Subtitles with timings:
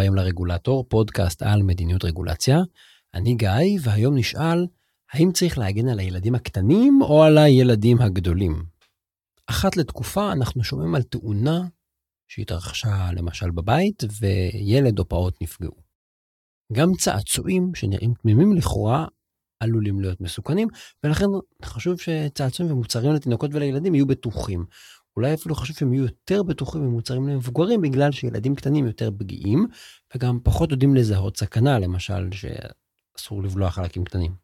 [0.00, 2.58] הבאים לרגולטור, פודקאסט על מדיניות רגולציה.
[3.14, 4.66] אני גיא, והיום נשאל,
[5.12, 8.64] האם צריך להגן על הילדים הקטנים או על הילדים הגדולים?
[9.46, 11.60] אחת לתקופה אנחנו שומעים על תאונה
[12.28, 15.76] שהתרחשה למשל בבית, וילד או פעוט נפגעו.
[16.72, 19.06] גם צעצועים שנראים תמימים לכאורה
[19.60, 20.68] עלולים להיות מסוכנים,
[21.04, 21.26] ולכן
[21.64, 24.64] חשוב שצעצועים ומוצרים לתינוקות ולילדים יהיו בטוחים.
[25.20, 29.66] אולי אפילו חשוב שהם יהיו יותר בטוחים ממוצרים למבוגרים, בגלל שילדים קטנים יותר פגיעים,
[30.14, 34.34] וגם פחות יודעים לזהות סכנה, למשל שאסור לבלוע חלקים קטנים.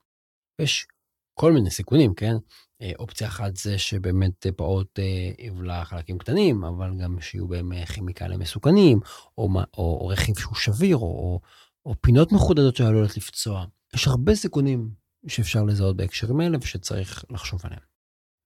[0.63, 0.87] יש
[1.35, 2.35] כל מיני סיכונים, כן?
[2.83, 7.87] אה, אופציה אחת זה שבאמת פעוט אה, יבלע חלקים קטנים, אבל גם שיהיו בהם אה,
[7.87, 9.01] כימיקלים מסוכנים,
[9.39, 11.41] או, או, או רכיב שהוא שביר, או, או,
[11.87, 13.65] או פינות מחודדות שעלולות לפצוע.
[13.95, 14.91] יש הרבה סיכונים
[15.27, 17.83] שאפשר לזהות בהקשרים האלה ושצריך לחשוב עליהם.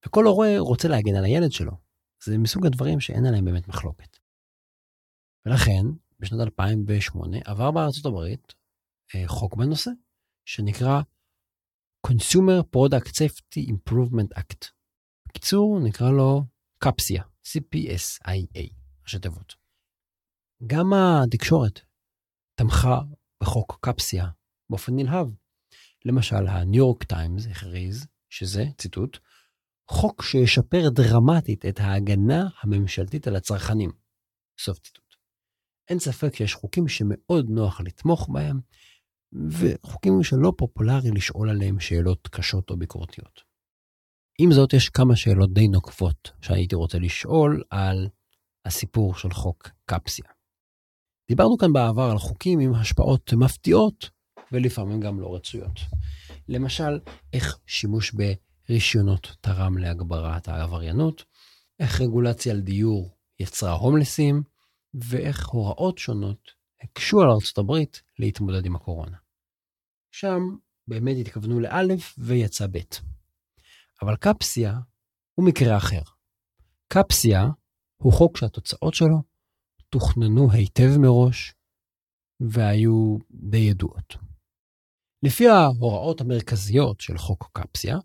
[0.07, 1.90] וכל הורה רוצה להגן על הילד שלו.
[2.24, 4.16] זה מסוג הדברים שאין עליהם באמת מחלוקת.
[5.46, 5.85] ולכן,
[6.21, 8.54] בשנת 2008 עבר בארצות הברית
[9.27, 9.90] חוק בנושא,
[10.49, 11.01] שנקרא
[12.07, 14.71] Consumer Product Safety Improvement Act.
[15.29, 16.45] בקיצור, נקרא לו
[16.79, 19.55] קפסיה, CPSIA, ראשי תיבות.
[20.66, 21.80] גם התקשורת
[22.55, 23.01] תמכה
[23.43, 24.27] בחוק קפסיה
[24.71, 25.29] באופן נלהב.
[26.05, 29.18] למשל, הניו יורק טיימס הכריז שזה, ציטוט,
[29.91, 33.91] חוק שישפר דרמטית את ההגנה הממשלתית על הצרכנים.
[34.60, 35.15] סוף ציטוט.
[35.88, 38.61] אין ספק שיש חוקים שמאוד נוח לתמוך בהם,
[39.33, 43.41] וחוקים שלא פופולרי לשאול עליהם שאלות קשות או ביקורתיות.
[44.38, 48.09] עם זאת, יש כמה שאלות די נוקבות שהייתי רוצה לשאול על
[48.65, 50.27] הסיפור של חוק קפסיה.
[51.29, 54.11] דיברנו כאן בעבר על חוקים עם השפעות מפתיעות
[54.52, 55.80] ולפעמים גם לא רצויות.
[56.49, 57.01] למשל,
[57.33, 58.15] איך שימוש
[58.71, 61.24] ברישיונות תרם להגברת העבריינות,
[61.79, 64.43] איך רגולציה על דיור יצרה הומלסים,
[64.94, 66.50] ואיך הוראות שונות
[66.82, 69.16] הקשו על ארצות הברית להתמודד עם הקורונה.
[70.11, 70.41] שם
[70.89, 73.00] באמת התכוונו לאלף ויצא בית.
[74.03, 74.78] אבל קפסיה
[75.34, 76.03] הוא מקרה אחר.
[76.89, 77.49] קפסיה
[77.97, 79.22] הוא חוק שהתוצאות שלו
[79.89, 81.55] תוכננו היטב מראש
[82.41, 84.16] והיו די ידועות.
[85.22, 87.99] לפי ההוראות המרכזיות של חוק קפסיה,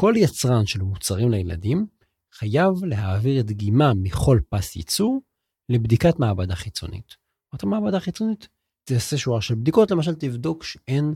[0.00, 1.86] כל יצרן של מוצרים לילדים
[2.32, 5.20] חייב להעביר דגימה מכל פס ייצור
[5.68, 7.14] לבדיקת מעבדה חיצונית.
[7.52, 8.48] אותה מעבדה חיצונית
[8.84, 11.14] תעשה שורה של בדיקות, למשל תבדוק שאין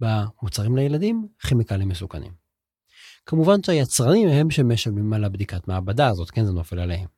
[0.00, 2.32] במוצרים לילדים כימיקלים מסוכנים.
[3.26, 7.08] כמובן שהיצרנים הם שמשלמים על הבדיקת מעבדה הזאת, כן, זה נופל עליהם.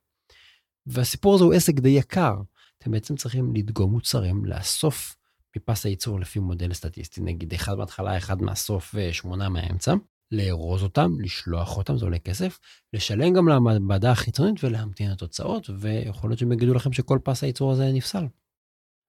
[0.86, 2.34] והסיפור הזה הוא עסק די יקר.
[2.78, 5.16] אתם בעצם צריכים לדגום מוצרים, לאסוף
[5.56, 9.94] מפס הייצור לפי מודל סטטיסטי, נגיד אחד בהתחלה, אחד מהסוף ושמונה מהאמצע,
[10.32, 12.58] לארוז אותם, לשלוח אותם, זה עולה כסף,
[12.92, 17.92] לשלם גם למעבדה החיצונית ולהמתין לתוצאות, ויכול להיות שהם יגידו לכם שכל פס הייצור הזה
[17.92, 18.24] נפסל.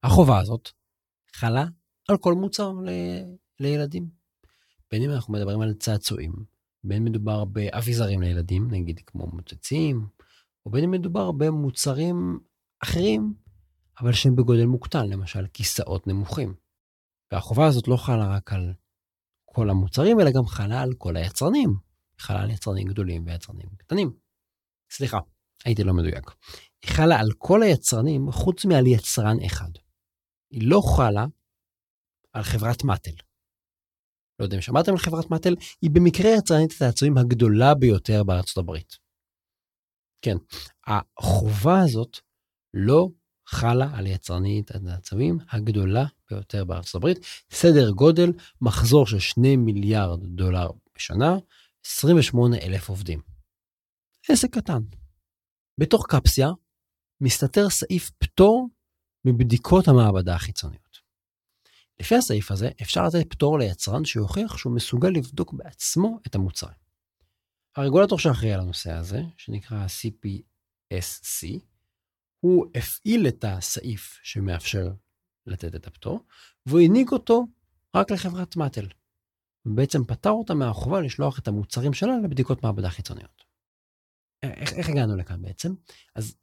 [0.04, 0.70] החובה הזאת
[1.36, 1.66] חלה
[2.10, 2.90] על כל מוצר ל...
[3.60, 4.10] לילדים.
[4.92, 6.32] בין אם אנחנו מדברים על צעצועים,
[6.84, 10.08] בין מדובר באביזרים לילדים, נגיד כמו מוצצים,
[10.66, 12.40] או בין אם מדובר במוצרים
[12.84, 13.34] אחרים,
[14.02, 16.54] אבל שהם בגודל מוקטן, למשל כיסאות נמוכים.
[17.32, 18.74] והחובה הזאת לא חלה רק על
[19.54, 21.74] כל המוצרים, אלא גם חלה על כל היצרנים.
[22.20, 24.12] חלה על יצרנים גדולים ויצרנים קטנים.
[24.92, 25.20] סליחה,
[25.66, 26.32] הייתי לא מדויק.
[26.82, 29.70] היא חלה על כל היצרנים חוץ מעל יצרן אחד.
[30.52, 31.26] היא לא חלה
[32.34, 33.16] על חברת מאטל.
[34.40, 38.98] לא יודע אם שמעתם על חברת מאטל, היא במקרה יצרנית הצעצועים הגדולה ביותר בארצות הברית.
[40.22, 40.38] כן,
[41.18, 42.18] החובה הזאת
[42.74, 43.08] לא
[43.50, 47.18] חלה על יצרנית הצעצועים הגדולה ביותר בארצות הברית,
[47.52, 51.36] סדר גודל, מחזור של 2 מיליארד דולר בשנה,
[51.86, 53.22] 28 אלף עובדים.
[54.30, 54.82] עסק קטן.
[55.78, 56.50] בתוך קפסיה
[57.22, 58.68] מסתתר סעיף פטור
[59.26, 61.00] מבדיקות המעבדה החיצוניות.
[62.00, 66.76] לפי הסעיף הזה, אפשר לתת פטור ליצרן שיוכיח שהוא מסוגל לבדוק בעצמו את המוצרים.
[67.76, 71.60] הרגולטור שאחראי על הנושא הזה, שנקרא CPSC,
[72.40, 74.88] הוא הפעיל את הסעיף שמאפשר
[75.46, 76.20] לתת את הפטור,
[76.66, 77.48] והוא הנהיג אותו
[77.96, 78.88] רק לחברת מאטל.
[79.66, 83.44] ובעצם פטר אותה מהחובה לשלוח את המוצרים שלה לבדיקות מעבדה חיצוניות.
[84.44, 85.74] איך, איך הגענו לכאן בעצם?
[86.16, 86.36] אז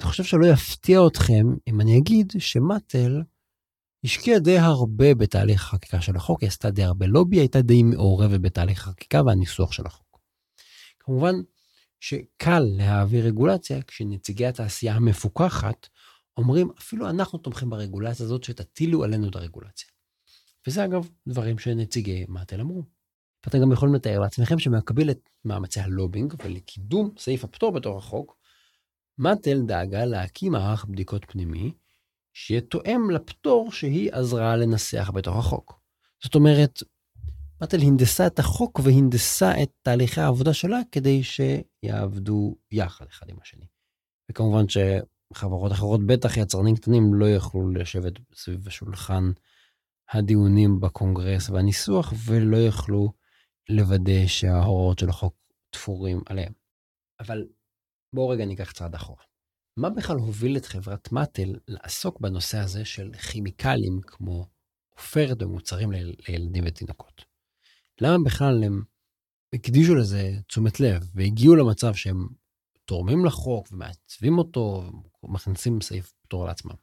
[0.00, 3.22] אני חושב שלא יפתיע אתכם אם אני אגיד שמאטל
[4.04, 8.40] השקיעה די הרבה בתהליך החקיקה של החוק, היא עשתה די הרבה לובי, הייתה די מעורבת
[8.40, 10.20] בתהליך החקיקה והניסוח של החוק.
[10.98, 11.34] כמובן
[12.00, 15.88] שקל להעביר רגולציה כשנציגי התעשייה המפוקחת
[16.36, 19.88] אומרים, אפילו אנחנו תומכים ברגולציה הזאת שתטילו עלינו את הרגולציה.
[20.66, 22.82] וזה אגב דברים שנציגי מאטל אמרו.
[23.46, 28.36] ואתם גם יכולים לתאר לעצמכם שמקביל את מאמצי הלובינג ולקידום סעיף הפטור בתוך החוק,
[29.18, 31.72] מאטל דאגה להקים מערך בדיקות פנימי
[32.32, 35.80] שיהיה תואם לפטור שהיא עזרה לנסח בתוך החוק.
[36.24, 36.82] זאת אומרת,
[37.62, 43.66] מטל הנדסה את החוק והנדסה את תהליכי העבודה שלה כדי שיעבדו יחד אחד עם השני.
[44.30, 49.24] וכמובן שחברות אחרות, בטח יצרנים קטנים, לא יוכלו לשבת סביב השולחן
[50.12, 53.12] הדיונים בקונגרס והניסוח, ולא יוכלו
[53.68, 55.34] לוודא שההוראות של החוק
[55.70, 56.52] תפורים עליהם.
[57.20, 57.46] אבל
[58.14, 59.22] בואו רגע ניקח צעד אחורה.
[59.76, 64.46] מה בכלל הוביל את חברת מאטל לעסוק בנושא הזה של כימיקלים כמו
[64.94, 67.27] עופרת ומוצרים לילדים ותינוקות?
[68.00, 68.82] למה בכלל הם
[69.54, 72.28] הקדישו לזה תשומת לב והגיעו למצב שהם
[72.84, 74.90] תורמים לחוק ומעצבים אותו
[75.22, 76.74] ומכניסים סעיף פטור לעצמם?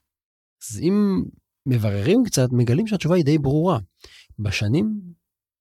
[0.64, 1.24] אז אם
[1.66, 3.80] מבררים קצת, מגלים שהתשובה היא די ברורה.
[4.40, 5.02] בשנים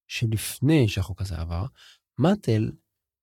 [0.08, 1.66] שלפני שהחוק הזה עבר,
[2.18, 2.70] מאטל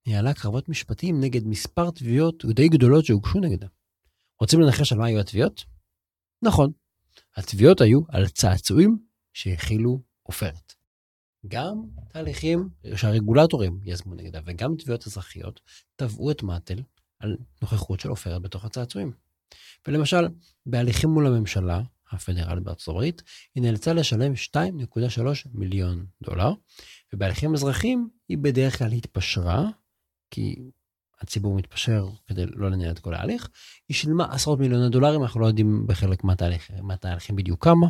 [0.07, 3.67] ניהלה קרבות משפטיים נגד מספר תביעות די גדולות שהוגשו נגדה.
[4.41, 5.65] רוצים לנחש על מה היו התביעות?
[6.41, 6.71] נכון,
[7.35, 8.97] התביעות היו על צעצועים
[9.33, 10.80] שהכילו עופרת.
[11.47, 15.59] גם תהליכים שהרגולטורים יזמו נגדה וגם תביעות אזרחיות
[15.95, 16.81] תבעו את מאטל
[17.19, 19.11] על נוכחות של עופרת בתוך הצעצועים.
[19.87, 20.27] ולמשל,
[20.65, 23.23] בהליכים מול הממשלה הפדרלית בארצות הברית,
[23.55, 25.21] היא נאלצה לשלם 2.3
[25.53, 26.53] מיליון דולר,
[27.13, 29.69] ובהליכים אזרחיים היא בדרך כלל התפשרה,
[30.31, 30.55] כי
[31.21, 33.49] הציבור מתפשר כדי לא לנהל את כל ההליך,
[33.89, 36.23] היא שילמה עשרות מיליוני דולרים, אנחנו לא יודעים בחלק
[36.81, 37.87] מהתהליכים בדיוק כמה,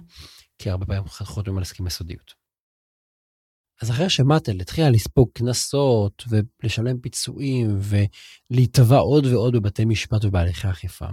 [0.58, 2.41] כי הרבה פעמים חותמים על הסכמי סודיות.
[3.82, 11.06] אז אחרי שמטל התחילה לספוג קנסות ולשלם פיצויים ולהיתבע עוד ועוד בבתי משפט ובהליכי אכיפה,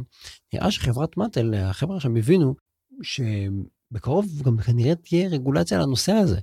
[0.53, 2.55] נראה שחברת מטל, החברה שם הבינו
[3.03, 6.41] שבקרוב גם כנראה תהיה רגולציה לנושא הזה.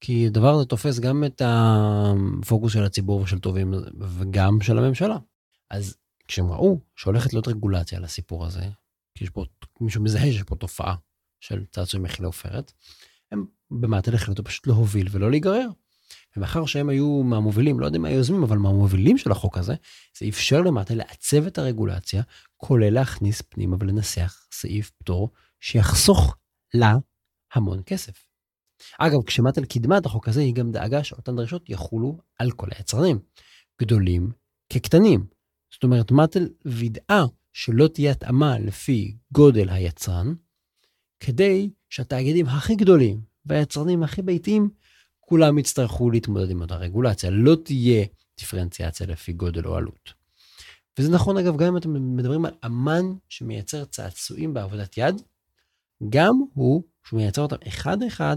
[0.00, 5.18] כי הדבר הזה תופס גם את הפוקוס של הציבור ושל טובים וגם של הממשלה.
[5.70, 5.96] אז
[6.28, 8.68] כשהם ראו שהולכת להיות רגולציה לסיפור הזה,
[9.14, 9.44] כי יש פה,
[9.80, 10.94] מישהו מזהה שיש פה תופעה
[11.40, 12.72] של צעצועים מכילי עופרת,
[13.34, 15.68] הם במעטל החליטו פשוט להוביל ולא להיגרר.
[16.36, 19.74] ומאחר שהם היו מהמובילים, לא יודע מה היוזמים, אבל מהמובילים של החוק הזה,
[20.18, 22.22] זה אפשר למטה לעצב את הרגולציה,
[22.56, 26.36] כולל להכניס פנימה ולנסח סעיף פטור שיחסוך
[26.74, 26.94] לה
[27.54, 28.26] המון כסף.
[28.98, 33.18] אגב, כשמטל קידמה את החוק הזה, היא גם דאגה שאותן דרישות יחולו על כל היצרנים,
[33.80, 34.32] גדולים
[34.72, 35.26] כקטנים.
[35.72, 40.34] זאת אומרת, מטל וידאה שלא תהיה התאמה לפי גודל היצרן,
[41.20, 44.70] כדי שהתאגידים הכי גדולים והיצרנים הכי ביתיים,
[45.20, 47.30] כולם יצטרכו להתמודד עם אותה רגולציה.
[47.30, 48.06] לא תהיה
[48.38, 50.12] דיפרנציאציה לפי גודל או עלות.
[50.98, 55.22] וזה נכון אגב גם אם אתם מדברים על אמן שמייצר צעצועים בעבודת יד,
[56.08, 58.36] גם הוא, שהוא מייצר אותם אחד-אחד,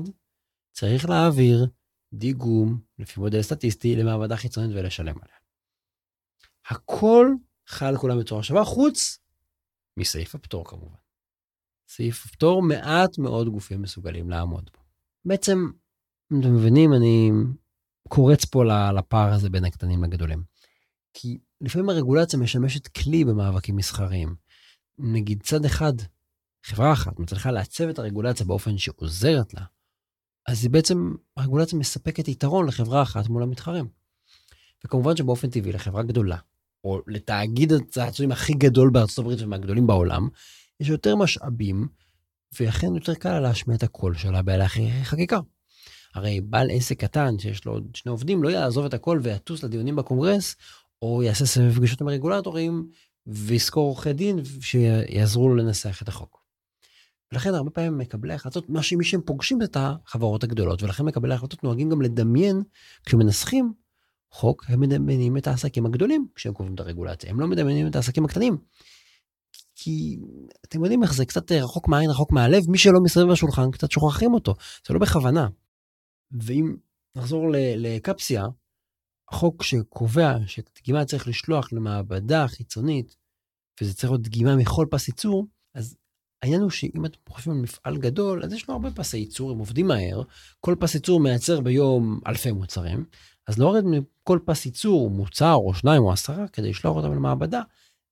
[0.71, 1.68] צריך להעביר
[2.13, 5.38] דיגום לפי מודל סטטיסטי למעבדה חיצונית ולשלם עליה.
[6.69, 7.27] הכל
[7.68, 9.19] חל כולם בצורה שווה, חוץ
[9.98, 11.06] מסעיף הפטור כמובן.
[11.87, 14.83] סעיף הפטור, מעט מאוד גופים מסוגלים לעמוד בו.
[15.25, 15.71] בעצם,
[16.33, 17.31] אם אתם מבינים, אני
[18.07, 20.43] קורץ פה לפער הזה בין הקטנים לגדולים.
[21.13, 24.35] כי לפעמים הרגולציה משמשת כלי במאבקים מסחריים.
[24.99, 25.93] נגיד צד אחד,
[26.63, 29.61] חברה אחת מצליחה לעצב את הרגולציה באופן שעוזרת לה,
[30.47, 33.87] אז היא בעצם, הרגולציה מספקת יתרון לחברה אחת מול המתחרים.
[34.85, 36.37] וכמובן שבאופן טבעי לחברה גדולה,
[36.83, 40.27] או לתאגיד הצעצועים הכי גדול בארצות הברית ומהגדולים בעולם,
[40.79, 41.87] יש יותר משאבים,
[42.59, 45.39] ולכן יותר קל לה להשמיע את הקול שלה בהליכי חקיקה.
[46.15, 49.95] הרי בעל עסק קטן שיש לו עוד שני עובדים לא יעזוב את הכל ויטוס לדיונים
[49.95, 50.55] בקונגרס,
[51.01, 52.87] או יעשה סבב פגישות עם הרגולטורים
[53.27, 56.43] וישכור עורכי דין שיעזרו לו לנסח את החוק.
[57.31, 61.63] ולכן הרבה פעמים מקבלי ההחלטות, מה שמי שהם פוגשים את החברות הגדולות, ולכן מקבלי ההחלטות
[61.63, 62.63] נוהגים גם לדמיין,
[63.05, 63.73] כשמנסחים
[64.31, 68.25] חוק, הם מדמיינים את העסקים הגדולים כשהם קובעים את הרגולציה, הם לא מדמיינים את העסקים
[68.25, 68.57] הקטנים.
[69.87, 70.17] כי
[70.65, 74.33] אתם יודעים איך זה קצת רחוק מהעין, רחוק מהלב, מי שלא מסביב בשולחן קצת שוכחים
[74.33, 74.53] אותו,
[74.87, 75.47] זה לא בכוונה.
[76.31, 76.75] ואם
[77.15, 78.45] נחזור לקפסיה,
[79.29, 83.15] החוק שקובע שאת הדגימה צריך לשלוח למעבדה חיצונית,
[83.81, 85.97] וזה צריך להיות דגימה מכל פס ייצור, אז
[86.41, 89.57] העניין הוא שאם אתם חושבים על מפעל גדול, אז יש לו הרבה פסי ייצור, הם
[89.57, 90.21] עובדים מהר,
[90.59, 93.06] כל פס ייצור מייצר ביום אלפי מוצרים,
[93.47, 97.61] אז להוריד מכל פס ייצור מוצר או שניים או עשרה כדי לשלוח אותם למעבדה,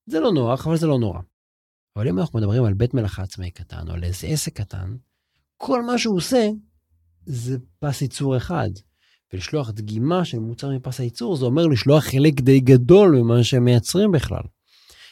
[0.06, 1.20] זה לא נוח, אבל זה לא נורא.
[1.96, 4.96] אבל אם אנחנו מדברים על בית מלאכה עצמאי קטן או על איזה עסק קטן,
[5.56, 6.48] כל מה שהוא עושה
[7.26, 8.70] זה פס ייצור אחד.
[9.32, 14.12] ולשלוח דגימה של מוצר מפס הייצור, זה אומר לשלוח חלק די גדול ממה שהם מייצרים
[14.12, 14.42] בכלל.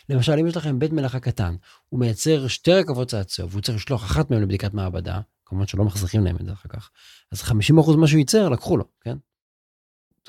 [0.09, 1.55] למשל, אם יש לכם בית מלאכה קטן,
[1.89, 6.25] הוא מייצר שתי רכבות צעצוע, והוא צריך לשלוח אחת מהן לבדיקת מעבדה, כמובן שלא מחזיקים
[6.25, 6.91] להם את זה אחר כך,
[7.33, 9.17] אז 50% מה שהוא ייצר, לקחו לו, כן?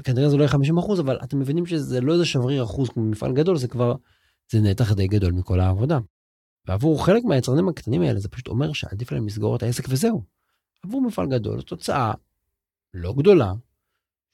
[0.03, 3.33] כנראה זה לא יהיה 50%, אבל אתם מבינים שזה לא איזה שבריר אחוז כמו מפעל
[3.33, 3.95] גדול, זה כבר,
[4.51, 5.99] זה נתח די גדול מכל העבודה.
[6.67, 10.23] ועבור חלק מהיצרנים הקטנים האלה זה פשוט אומר שעדיף להם לסגור את העסק וזהו.
[10.83, 12.13] עבור מפעל גדול, תוצאה
[12.93, 13.53] לא גדולה,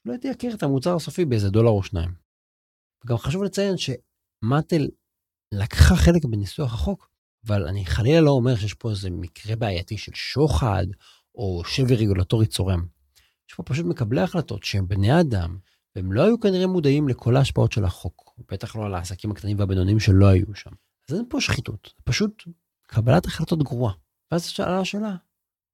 [0.06, 2.14] לא תייקר את המוצר הסופי באיזה דולר או שניים.
[3.06, 4.88] וגם חשוב לציין שמטל
[5.52, 7.10] לקחה חלק בניסוח החוק,
[7.48, 10.86] אבל אני חלילה לא אומר שיש פה איזה מקרה בעייתי של שוחד
[11.36, 12.86] או שבי רגולטורי צורם.
[13.50, 15.58] יש פה פשוט מקבלי החלטות שהם בני אדם,
[15.96, 20.00] והם לא היו כנראה מודעים לכל ההשפעות של החוק, בטח לא על העסקים הקטנים והבינוניים
[20.00, 20.72] שלא היו שם.
[21.12, 22.44] אז אין פה שחיתות, פשוט
[22.88, 23.94] קבלת החלטות גרועה.
[24.32, 25.16] ואז שאלה השאלה,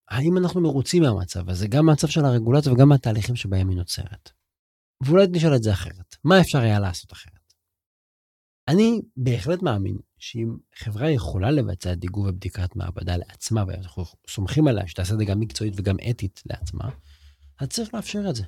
[0.10, 4.32] האם אנחנו מרוצים מהמצב הזה, גם מהמצב של הרגולציה וגם מהתהליכים שבהם היא נוצרת?
[5.06, 7.54] ואולי נשאל את זה אחרת, מה אפשר היה לעשות אחרת?
[8.68, 15.14] אני בהחלט מאמין שאם חברה יכולה לבצע דיגום ובדיקת מעבדה לעצמה, ואנחנו סומכים עליה שתעשה
[15.14, 16.90] את זה גם מקצועית וגם אתית לעצמה,
[17.60, 18.44] אז צריך לאפשר את זה.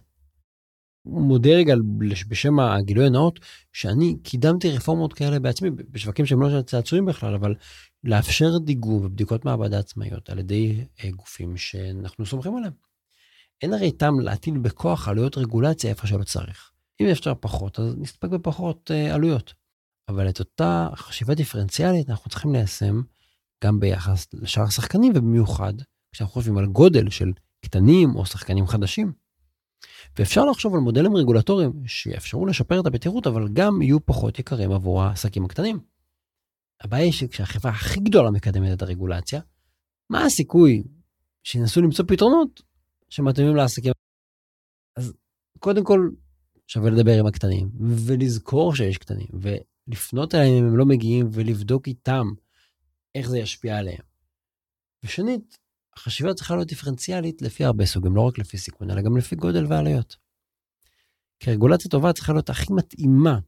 [1.06, 1.76] מודה רגע
[2.28, 3.40] בשם הגילוי הנאות,
[3.74, 7.56] שאני קידמתי רפורמות כאלה בעצמי, בשווקים שהם לא צעצועים בכלל, אבל
[8.04, 12.74] לאפשר דיגום ובדיקות מעבדה עצמאיות על ידי אה, גופים שאנחנו סומכים עליהם.
[13.62, 16.72] אין הרי טעם להטיל בכוח עלויות רגולציה איפה שלא צריך.
[17.02, 19.54] אם אפשר פחות, אז נסתפק בפחות אה, עלויות.
[20.10, 23.02] אבל את אותה חשיבה דיפרנציאלית אנחנו צריכים ליישם
[23.64, 25.74] גם ביחס לשאר השחקנים, ובמיוחד
[26.12, 27.32] כשאנחנו חושבים על גודל של
[27.66, 29.29] קטנים או שחקנים חדשים.
[30.18, 35.04] ואפשר לחשוב על מודלים רגולטוריים שיאפשרו לשפר את הבטיחות, אבל גם יהיו פחות יקרים עבור
[35.04, 35.80] העסקים הקטנים.
[36.82, 39.42] הבעיה היא שכשהחברה הכי גדולה מקדמת את הרגולציה,
[40.10, 40.84] מה הסיכוי
[41.44, 42.62] שינסו למצוא פתרונות
[43.10, 43.94] שמתאימים לעסקים?
[44.96, 45.14] אז
[45.60, 46.10] קודם כל,
[46.68, 52.28] שווה לדבר עם הקטנים, ולזכור שיש קטנים, ולפנות אליהם אם הם לא מגיעים, ולבדוק איתם
[53.16, 54.02] איך זה ישפיע עליהם.
[55.04, 55.58] ושנית,
[56.00, 59.66] החשיבה צריכה להיות דיפרנציאלית לפי הרבה סוגים, לא רק לפי סיכון, אלא גם לפי גודל
[59.70, 60.16] ועלויות.
[61.40, 63.40] כי רגולציה טובה צריכה להיות הכי מתאימה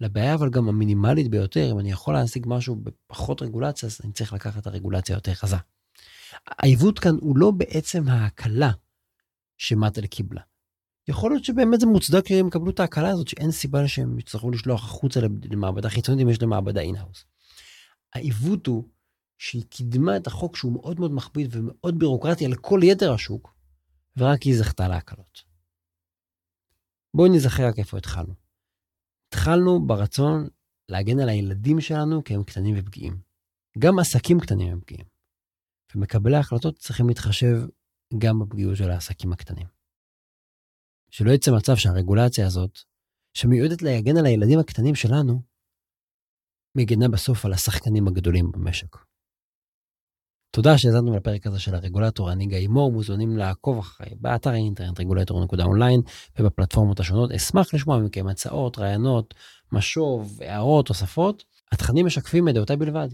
[0.00, 1.70] לבעיה, אבל גם המינימלית ביותר.
[1.72, 5.56] אם אני יכול להשיג משהו בפחות רגולציה, אז אני צריך לקחת את הרגולציה יותר חזה.
[6.46, 8.70] העיוות כאן הוא לא בעצם ההקלה
[9.58, 10.40] שמטל קיבלה.
[11.08, 14.84] יכול להיות שבאמת זה מוצדק שהם יקבלו את ההקלה הזאת, שאין סיבה שהם יצטרכו לשלוח
[14.84, 17.24] החוצה למעבדה חיצונית אם יש להם מעבדה in-house.
[18.14, 18.84] העיוות הוא
[19.38, 23.54] שהיא קידמה את החוק שהוא מאוד מאוד מכביד ומאוד בירוקרטי על כל יתר השוק,
[24.16, 25.42] ורק היא זכתה להקלות.
[27.14, 28.34] בואי נזכר רק איפה התחלנו.
[29.28, 30.48] התחלנו ברצון
[30.88, 33.20] להגן על הילדים שלנו כי הם קטנים ופגיעים.
[33.78, 35.06] גם עסקים קטנים הם פגיעים.
[35.94, 37.56] ומקבלי ההחלטות צריכים להתחשב
[38.18, 39.66] גם בפגיעות של העסקים הקטנים.
[41.10, 42.78] שלא יצא מצב שהרגולציה הזאת,
[43.34, 45.42] שמיועדת להגן על הילדים הקטנים שלנו,
[46.74, 48.96] מגנה בסוף על השחקנים הגדולים במשק.
[50.56, 56.00] תודה שהאזנתם לפרק הזה של הרגולטור, אני גיא מור, מוזמנים לעקוב אחריי באתר האינטרנט רגולטור.אונליין
[56.38, 57.32] ובפלטפורמות השונות.
[57.32, 59.34] אשמח לשמוע מכם הצעות, רעיונות,
[59.72, 61.44] משוב, הערות, תוספות.
[61.72, 63.08] התכנים משקפים את דעותיי בלבד,